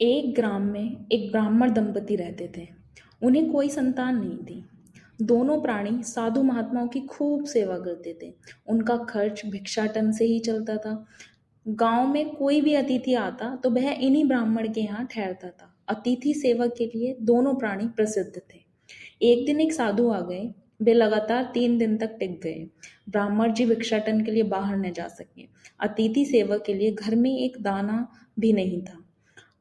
[0.00, 2.66] एक ग्राम में एक ब्राह्मण दंपति रहते थे।
[3.22, 4.62] उन्हें कोई संतान नहीं थी।
[5.22, 8.32] दोनों प्राणी साधु महात्माओं की खूब सेवा करते थे।
[8.68, 11.04] उनका खर्च भिक्षाटन से ही चलता था।
[11.66, 16.32] गाँव में कोई भी अतिथि आता तो वह इन्हीं ब्राह्मण के यहाँ ठहरता था। अतिथि
[16.34, 18.58] सेवा के लिए दोनों प्राणी प्रसिद्ध थे।
[19.22, 20.48] एक दिन एक साधु आ गए।
[20.82, 22.66] वे लगातार तीन दिन तक टिक गए।
[23.08, 25.46] ब्राह्मण जी भिक्षाटन के लिए बाहर न जा सके।
[25.80, 28.06] अतिथि सेवा के लिए घर में एक दाना
[28.38, 28.98] भी नहीं था।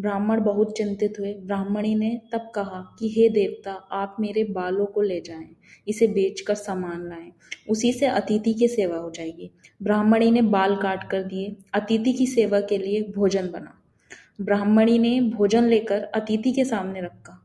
[0.00, 5.02] ब्राह्मण बहुत चिंतित हुए। ब्राह्मणी ने तब कहा कि, हे देवता, आप मेरे बालों को
[5.02, 5.56] ले जाएँ,
[5.88, 7.32] इसे बेचकर सामान लाएँ,
[7.68, 9.50] उसी से अतिथि की सेवा हो जाएगी।
[9.82, 13.74] ब्राह्मणी ने बाल काट कर दिए, अतिथि की सेवा के लिए भोजन बना।
[14.40, 17.44] ब्राह्मणी ने भोजन लेकर अतिथि के सामने रखा।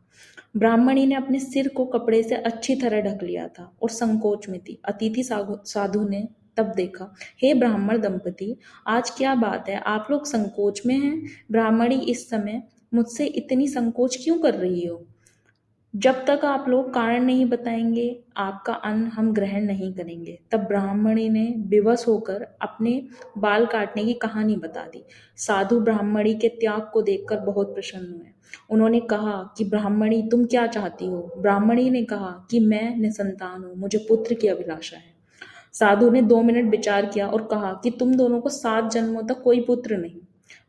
[0.57, 4.59] ब्राह्मणी ने अपने सिर को कपड़े से अच्छी तरह ढक लिया था और संकोच में
[4.59, 8.57] थी। अतिथि साधु ने तब देखा, हे ब्राह्मण दंपति,
[8.87, 9.75] आज क्या बात है?
[9.75, 11.27] आप लोग संकोच में हैं?
[11.51, 12.63] ब्राह्मणी इस समय
[12.93, 15.05] मुझसे इतनी संकोच क्यों कर रही हो?
[15.95, 21.29] जब तक आप लोग कारण नहीं बताएँगे, आपका अन्न हम ग्रहण नहीं करेंगे। तब ब्राह्मणी
[21.29, 25.03] ने विवश होकर अपने बाल काटने की कहानी बता दी।
[25.37, 28.27] साधु ब्राह्मणी के त्याग को देखकर बहुत प्रसन्न हुए।
[28.69, 31.33] उन्होंने कहा कि, ब्राह्मणी, तुम क्या चाहती हो?
[31.37, 35.12] ब्राह्मणी ने कहा कि, मैं निसंतान हूँ, मुझे पुत्र की अभिलाषा है।
[35.73, 39.41] साधु ने दो मिनट विचार किया और कहा कि तुम दोनों को सात जन्मों तक
[39.41, 40.21] कोई पुत्र नहीं।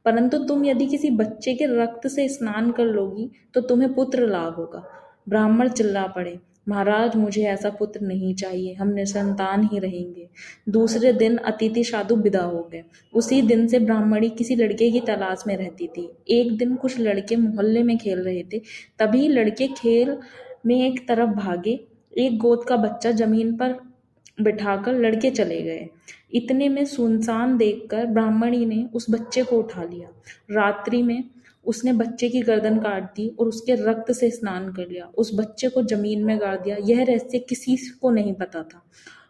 [0.04, 4.54] परंतु तुम यदि किसी बच्चे के रक्त से स्नान कर लोगी तो तुम्हें पुत्र लाभ
[4.54, 4.84] होगा।
[5.28, 6.38] ब्राह्मण चिल्ला पड़े,
[6.68, 10.28] महाराज, मुझे ऐसा पुत्र नहीं चाहिए, हम निसंतान ही रहेंगे।
[10.68, 12.82] दूसरे दिन अतिथि साधु विदा हो गए।
[13.14, 17.36] उसी दिन से ब्राह्मणी किसी लड़के की तलाश में रहती थी। एक दिन कुछ लड़के
[17.36, 18.58] मोहल्ले में खेल रहे थे।
[18.98, 20.16] तभी लड़के खेल
[20.66, 21.80] में एक तरफ़ भागे।
[22.18, 23.76] एक गोद का बच्चा ज़मीन पर
[24.40, 25.88] बिठाकर लड़के चले गए।
[26.34, 30.08] इतने में सुनसान देखकर ब्राह्मणी ने उस बच्चे को उठा लिया।
[30.50, 31.24] रात्रि में
[31.66, 35.68] उसने बच्चे की गर्दन काट दी और उसके रक्त से स्नान कर लिया। उस बच्चे
[35.68, 38.82] को ज़मीन में गाड़ दिया। यह रहस्य किसी को नहीं पता था।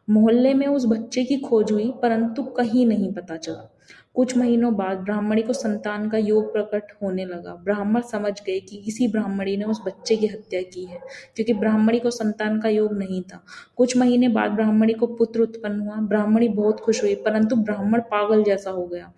[0.09, 3.70] मोहल्ले में उस बच्चे की खोज हुई, परंतु कहीं नहीं पता चला।
[4.15, 8.76] कुछ महीनों बाद ब्राह्मणी को संतान का योग प्रकट होने लगा। ब्राह्मण समझ गए कि
[8.76, 11.00] किसी ब्राह्मणी ने उस बच्चे की हत्या की है,
[11.37, 13.43] क्योंकि ब्राह्मणी को संतान का योग नहीं था।
[13.76, 18.44] कुछ महीने बाद ब्राह्मणी को पुत्र उत्पन्न हुआ। ब्राह्मणी बहुत खुश हुई, परंतु ब्राह्मण पागल
[18.44, 19.12] जैसा हो गया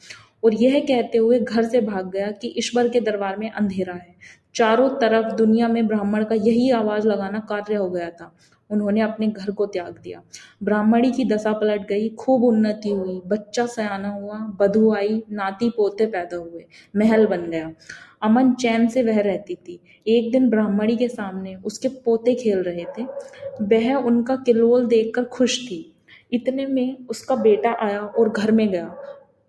[0.45, 4.15] और यह कहते हुए घर से भाग गया कि ईश्वर के दरबार में अंधेरा है।
[4.55, 8.37] चारों तरफ़ दुनिया में ब्राह्मण का यही आवाज़ लगाना कार्य हो गया था।
[8.71, 10.23] उन्होंने अपने घर को त्याग दिया।
[10.63, 16.07] ब्राह्मणी की दशा पलट गई, खूब उन्नति हुई। बच्चा सयाना हुआ, बधु आई, नाती पोते
[16.07, 16.65] पैदा हुए,
[16.97, 17.73] महल बन गया।
[18.23, 22.85] अमन चैन से वह रहती थी। एक दिन ब्राह्मणी के सामने उसके पोते खेल रहे
[22.85, 23.03] थे।
[23.63, 25.97] वह उनका किलोल देखकर खुश थी।
[26.33, 28.97] इतने में उसका बेटा आया और घर में गया।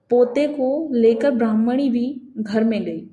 [0.09, 3.09] पोते को लेकर ब्राह्मणी भी घर में गई।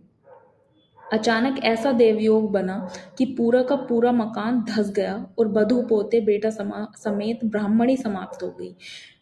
[1.13, 2.89] अचानक ऐसा देवयोग बना
[3.19, 8.43] कि पूरा का पूरा मकान धस गया और बधु पोते बेटा समा, समेत ब्राह्मणी समाप्त
[8.43, 8.77] हो गई।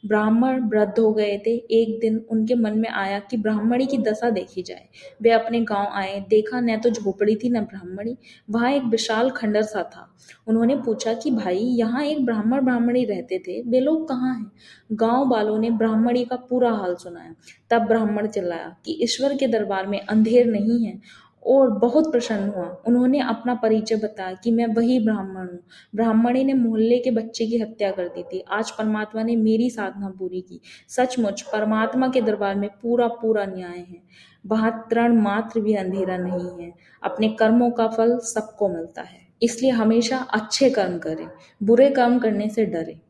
[0.06, 4.30] ब्राह्मण वृद्ध हो गए थे। एक दिन उनके मन में आया कि ब्राह्मणी की दशा
[4.30, 4.88] देखी जाए।
[5.22, 8.16] वे अपने गाँव आए। देखा, न तो झोपड़ी थी, न ब्राह्मणी।
[8.50, 10.14] वहाँ एक विशाल खंडर सा था।
[10.46, 13.62] उन्होंने पूछा कि, भाई, यहाँ एक ब्राह्मण ब्राह्मणी रहते थे?
[13.62, 14.52] वे लोग कहाँ हैं?
[14.92, 17.34] गाँव वालों ने ब्राह्मणी का पूरा हाल सुनाया।
[17.70, 22.82] तब ब्राह्मण चिल्लाया कि, ईश्वर के दरबार में अंधेर नहीं है और बहुत प्रसन्न हुआ।
[22.86, 25.58] उन्होंने अपना परिचय बताया कि मैं वही ब्राह्मण हूँ।
[25.94, 30.08] ब्राह्मणी ने मोहल्ले के बच्चे की हत्या कर दी थी। आज परमात्मा ने मेरी साधना
[30.08, 34.02] पूरी की। सचमुच परमात्मा के दरबार में पूरा पूरा न्याय है।
[34.46, 36.72] वहाँ तृण मात्र भी अंधेरा नहीं है।
[37.02, 41.28] अपने कर्मों का फल सबको मिलता है। इसलिए हमेशा अच्छे कर्म करें।
[41.62, 43.00] बुरे कर्म करने से डरें।